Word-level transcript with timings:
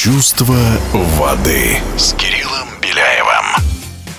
Чувство 0.00 0.54
воды 0.92 1.76
с 1.96 2.12
Кириллом 2.12 2.68
Беляевым. 2.80 3.64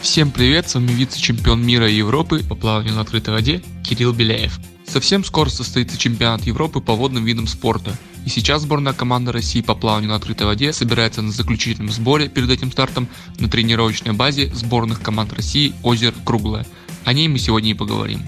Всем 0.01 0.29
привет, 0.29 0.67
с 0.67 0.75
вами 0.75 0.91
вице-чемпион 0.91 1.65
мира 1.65 1.89
и 1.89 1.95
Европы 1.95 2.43
по 2.43 2.53
плаванию 2.53 2.95
на 2.95 3.01
открытой 3.01 3.33
воде 3.33 3.63
Кирилл 3.85 4.11
Беляев. 4.11 4.59
Совсем 4.85 5.23
скоро 5.23 5.47
состоится 5.47 5.97
чемпионат 5.97 6.41
Европы 6.41 6.81
по 6.81 6.95
водным 6.95 7.23
видам 7.23 7.47
спорта. 7.47 7.97
И 8.25 8.29
сейчас 8.29 8.63
сборная 8.63 8.91
команда 8.91 9.31
России 9.31 9.61
по 9.61 9.73
плаванию 9.73 10.09
на 10.09 10.17
открытой 10.17 10.47
воде 10.47 10.73
собирается 10.73 11.21
на 11.21 11.31
заключительном 11.31 11.93
сборе 11.93 12.27
перед 12.27 12.49
этим 12.49 12.73
стартом 12.73 13.07
на 13.37 13.47
тренировочной 13.47 14.11
базе 14.11 14.53
сборных 14.53 15.01
команд 15.01 15.31
России 15.31 15.73
«Озеро 15.81 16.13
Круглое». 16.25 16.65
О 17.05 17.13
ней 17.13 17.29
мы 17.29 17.39
сегодня 17.39 17.71
и 17.71 17.73
поговорим. 17.73 18.21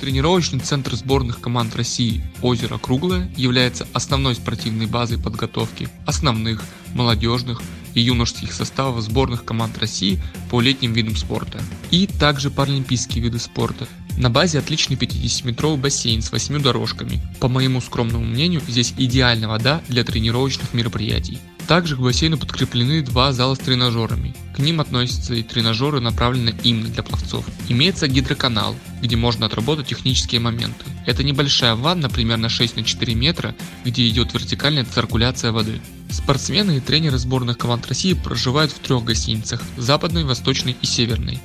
Тренировочный 0.00 0.60
центр 0.60 0.94
сборных 0.94 1.42
команд 1.42 1.76
России 1.76 2.24
«Озеро 2.40 2.78
Круглое» 2.78 3.30
является 3.36 3.86
основной 3.92 4.34
спортивной 4.34 4.86
базой 4.86 5.18
подготовки 5.18 5.90
основных, 6.06 6.62
молодежных 6.94 7.60
и 7.92 8.00
юношеских 8.00 8.54
составов 8.54 9.02
сборных 9.02 9.44
команд 9.44 9.76
России 9.76 10.18
по 10.50 10.62
летним 10.62 10.94
видам 10.94 11.16
спорта 11.16 11.60
и 11.90 12.06
также 12.06 12.50
паралимпийские 12.50 13.22
виды 13.22 13.38
спорта. 13.38 13.86
На 14.20 14.28
базе 14.28 14.58
отличный 14.58 14.96
50-метровый 14.96 15.78
бассейн 15.78 16.20
с 16.20 16.30
8 16.30 16.60
дорожками. 16.60 17.22
По 17.40 17.48
моему 17.48 17.80
скромному 17.80 18.22
мнению, 18.22 18.60
здесь 18.68 18.92
идеальная 18.98 19.48
вода 19.48 19.80
для 19.88 20.04
тренировочных 20.04 20.74
мероприятий. 20.74 21.38
Также 21.66 21.96
к 21.96 22.00
бассейну 22.00 22.36
подкреплены 22.36 23.00
два 23.00 23.32
зала 23.32 23.54
с 23.54 23.60
тренажерами. 23.60 24.34
К 24.54 24.58
ним 24.58 24.82
относятся 24.82 25.32
и 25.32 25.42
тренажеры, 25.42 26.00
направленные 26.00 26.54
именно 26.64 26.90
для 26.90 27.02
пловцов. 27.02 27.46
Имеется 27.70 28.08
гидроканал, 28.08 28.76
где 29.00 29.16
можно 29.16 29.46
отработать 29.46 29.86
технические 29.86 30.42
моменты. 30.42 30.84
Это 31.06 31.24
небольшая 31.24 31.74
ванна 31.74 32.10
примерно 32.10 32.50
6 32.50 32.76
на 32.76 32.84
4 32.84 33.14
метра, 33.14 33.54
где 33.86 34.06
идет 34.06 34.34
вертикальная 34.34 34.84
циркуляция 34.84 35.50
воды. 35.50 35.80
Спортсмены 36.10 36.76
и 36.76 36.80
тренеры 36.80 37.16
сборных 37.16 37.56
команд 37.56 37.86
России 37.86 38.12
проживают 38.12 38.70
в 38.70 38.80
трех 38.80 39.02
гостиницах– 39.02 39.62
западной, 39.78 40.24
восточной 40.24 40.76
и 40.82 40.84
северной. 40.84 41.40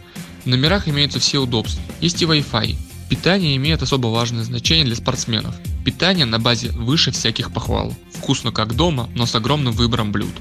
В 0.46 0.48
номерах 0.48 0.88
имеются 0.88 1.20
все 1.20 1.40
удобства. 1.40 1.82
Есть 2.02 2.22
и 2.22 2.26
Wi-Fi. 2.26 2.76
Питание 3.10 3.56
имеет 3.56 3.82
особо 3.82 4.08
важное 4.08 4.44
значение 4.44 4.86
для 4.86 4.96
спортсменов. 4.96 5.56
Питание 5.84 6.26
на 6.26 6.40
базе 6.40 6.70
выше 6.70 7.12
всяких 7.12 7.52
похвал. 7.52 7.96
Вкусно 8.14 8.52
как 8.52 8.76
дома, 8.76 9.10
но 9.16 9.26
с 9.26 9.34
огромным 9.34 9.74
выбором 9.74 10.12
блюд. 10.12 10.34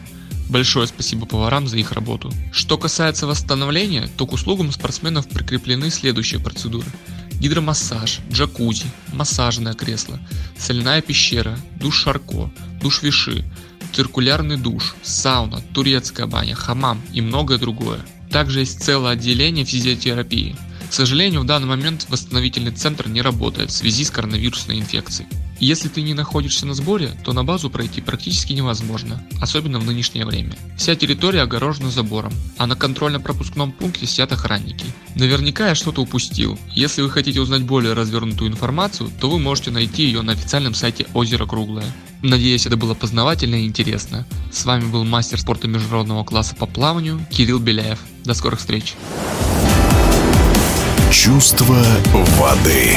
Большое 0.50 0.86
спасибо 0.86 1.24
поварам 1.24 1.66
за 1.66 1.78
их 1.78 1.92
работу. 1.92 2.30
Что 2.52 2.76
касается 2.76 3.26
восстановления, 3.26 4.10
то 4.18 4.26
к 4.26 4.32
услугам 4.34 4.72
спортсменов 4.72 5.26
прикреплены 5.26 5.90
следующие 5.90 6.38
процедуры. 6.38 6.86
Гидромассаж, 7.40 8.20
джакузи, 8.30 8.86
массажное 9.12 9.72
кресло, 9.72 10.20
соляная 10.58 11.00
пещера, 11.00 11.58
душ 11.76 12.02
Шарко, 12.02 12.50
душ 12.80 13.02
Виши, 13.02 13.44
циркулярный 13.92 14.58
душ, 14.58 14.94
сауна, 15.02 15.62
турецкая 15.72 16.26
баня, 16.26 16.54
хамам 16.54 17.00
и 17.12 17.22
многое 17.22 17.58
другое. 17.58 18.00
Также 18.34 18.60
есть 18.60 18.82
целое 18.82 19.12
отделение 19.12 19.64
физиотерапии– 19.64 20.56
к 20.94 20.96
сожалению, 20.96 21.40
в 21.40 21.44
данный 21.44 21.66
момент 21.66 22.06
восстановительный 22.08 22.70
центр 22.70 23.08
не 23.08 23.20
работает 23.20 23.70
в 23.70 23.74
связи 23.74 24.04
с 24.04 24.12
коронавирусной 24.12 24.78
инфекцией. 24.78 25.28
Если 25.58 25.88
ты 25.88 26.02
не 26.02 26.14
находишься 26.14 26.66
на 26.66 26.74
сборе, 26.74 27.10
то 27.24 27.32
на 27.32 27.42
базу 27.42 27.68
пройти 27.68 28.00
практически 28.00 28.52
невозможно, 28.52 29.20
особенно 29.40 29.80
в 29.80 29.84
нынешнее 29.84 30.24
время. 30.24 30.56
Вся 30.76 30.94
территория 30.94 31.42
огорожена 31.42 31.90
забором, 31.90 32.32
а 32.58 32.68
на 32.68 32.76
контрольно-пропускном 32.76 33.72
пункте 33.72 34.06
сидят 34.06 34.30
охранники. 34.30 34.86
Наверняка 35.16 35.70
я 35.70 35.74
что-то 35.74 36.02
упустил. 36.02 36.56
Если 36.74 37.02
вы 37.02 37.10
хотите 37.10 37.40
узнать 37.40 37.62
более 37.62 37.94
развернутую 37.94 38.52
информацию, 38.52 39.10
то 39.20 39.28
вы 39.28 39.40
можете 39.40 39.72
найти 39.72 40.04
ее 40.04 40.22
на 40.22 40.32
официальном 40.32 40.74
сайте 40.74 41.06
Озеро 41.12 41.46
Круглое. 41.46 41.92
Надеюсь, 42.24 42.64
это 42.64 42.78
было 42.78 42.94
познавательно 42.94 43.56
и 43.56 43.66
интересно. 43.66 44.26
С 44.50 44.64
вами 44.64 44.86
был 44.86 45.04
мастер 45.04 45.38
спорта 45.38 45.68
международного 45.68 46.24
класса 46.24 46.56
по 46.56 46.64
плаванию 46.64 47.20
Кирилл 47.30 47.58
Беляев. 47.58 47.98
До 48.24 48.32
скорых 48.32 48.60
встреч! 48.60 48.94
Чувство 51.12 51.84
воды. 52.38 52.96